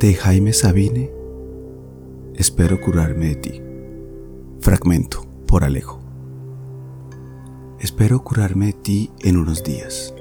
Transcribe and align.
de 0.00 0.14
Jaime 0.14 0.52
Sabine, 0.52 1.10
Espero 2.36 2.80
curarme 2.80 3.30
de 3.30 3.34
ti. 3.34 3.62
Fragmento 4.60 5.26
por 5.44 5.64
Alejo. 5.64 6.00
Espero 7.80 8.22
curarme 8.22 8.66
de 8.66 8.72
ti 8.74 9.10
en 9.24 9.36
unos 9.36 9.64
días. 9.64 10.14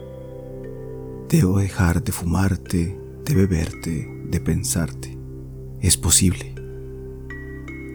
Debo 1.29 1.59
dejar 1.59 2.03
de 2.03 2.11
fumarte, 2.11 2.99
de 3.23 3.35
beberte, 3.35 4.09
de 4.31 4.39
pensarte. 4.39 5.15
Es 5.79 5.95
posible. 5.95 6.55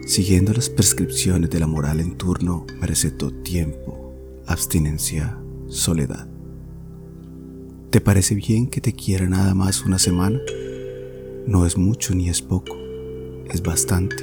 Siguiendo 0.05 0.53
las 0.53 0.69
prescripciones 0.69 1.49
de 1.49 1.59
la 1.59 1.67
moral 1.67 1.99
en 1.99 2.15
turno, 2.15 2.65
me 2.79 2.87
recetó 2.87 3.29
tiempo, 3.29 4.15
abstinencia, 4.47 5.37
soledad. 5.67 6.29
¿Te 7.89 7.99
parece 7.99 8.35
bien 8.35 8.67
que 8.67 8.79
te 8.79 8.93
quiera 8.93 9.27
nada 9.27 9.53
más 9.53 9.83
una 9.83 9.99
semana? 9.99 10.39
No 11.45 11.65
es 11.65 11.77
mucho 11.77 12.15
ni 12.15 12.29
es 12.29 12.41
poco, 12.41 12.77
es 13.51 13.61
bastante. 13.61 14.15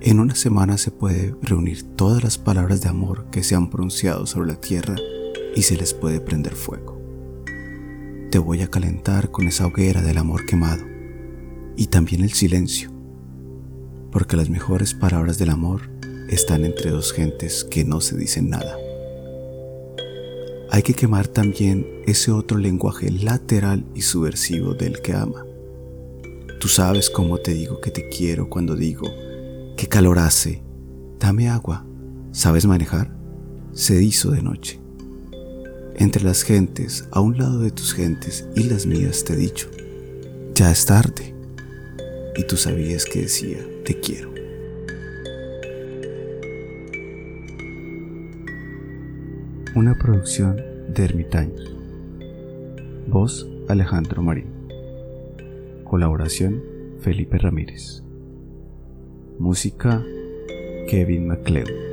En 0.00 0.20
una 0.20 0.36
semana 0.36 0.78
se 0.78 0.92
puede 0.92 1.34
reunir 1.42 1.82
todas 1.96 2.22
las 2.22 2.38
palabras 2.38 2.80
de 2.80 2.88
amor 2.88 3.26
que 3.32 3.42
se 3.42 3.56
han 3.56 3.70
pronunciado 3.70 4.24
sobre 4.24 4.52
la 4.52 4.60
tierra 4.60 4.94
y 5.56 5.62
se 5.62 5.76
les 5.76 5.92
puede 5.92 6.20
prender 6.20 6.54
fuego. 6.54 6.96
Te 8.30 8.38
voy 8.38 8.62
a 8.62 8.68
calentar 8.68 9.32
con 9.32 9.48
esa 9.48 9.66
hoguera 9.66 10.00
del 10.00 10.18
amor 10.18 10.46
quemado 10.46 10.84
y 11.76 11.88
también 11.88 12.22
el 12.22 12.34
silencio, 12.34 12.92
porque 14.12 14.36
las 14.36 14.48
mejores 14.48 14.94
palabras 14.94 15.38
del 15.38 15.50
amor 15.50 15.90
están 16.28 16.64
entre 16.64 16.92
dos 16.92 17.12
gentes 17.12 17.64
que 17.64 17.84
no 17.84 18.00
se 18.00 18.16
dicen 18.16 18.48
nada. 18.48 18.76
Hay 20.70 20.82
que 20.84 20.94
quemar 20.94 21.26
también 21.26 21.84
ese 22.06 22.30
otro 22.30 22.58
lenguaje 22.58 23.10
lateral 23.10 23.84
y 23.96 24.02
subversivo 24.02 24.74
del 24.74 25.02
que 25.02 25.14
ama 25.14 25.46
Tú 26.60 26.68
sabes 26.68 27.08
cómo 27.08 27.38
te 27.38 27.54
digo 27.54 27.80
que 27.80 27.90
te 27.90 28.10
quiero 28.10 28.50
cuando 28.50 28.76
digo, 28.76 29.10
qué 29.78 29.88
calor 29.88 30.18
hace, 30.18 30.62
dame 31.18 31.48
agua, 31.48 31.86
¿sabes 32.32 32.66
manejar? 32.66 33.16
Se 33.72 34.02
hizo 34.02 34.30
de 34.30 34.42
noche. 34.42 34.78
Entre 35.96 36.22
las 36.22 36.42
gentes, 36.42 37.08
a 37.12 37.22
un 37.22 37.38
lado 37.38 37.60
de 37.60 37.70
tus 37.70 37.94
gentes 37.94 38.46
y 38.54 38.64
las 38.64 38.84
mías 38.84 39.24
te 39.24 39.32
he 39.32 39.36
dicho, 39.36 39.70
ya 40.54 40.70
es 40.70 40.84
tarde. 40.84 41.34
Y 42.36 42.44
tú 42.44 42.58
sabías 42.58 43.06
que 43.06 43.22
decía, 43.22 43.66
te 43.86 43.98
quiero. 43.98 44.30
Una 49.74 49.96
producción 49.98 50.62
de 50.92 51.04
Ermitaños. 51.04 51.74
Voz 53.08 53.48
Alejandro 53.66 54.20
Marín. 54.22 54.59
Colaboración 55.90 56.62
Felipe 57.00 57.36
Ramírez. 57.36 58.04
Música 59.40 60.00
Kevin 60.88 61.26
MacLeod. 61.26 61.89